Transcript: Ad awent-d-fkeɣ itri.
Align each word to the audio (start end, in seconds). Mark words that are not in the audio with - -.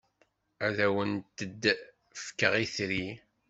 Ad 0.65 0.77
awent-d-fkeɣ 0.85 2.53
itri. 2.63 3.07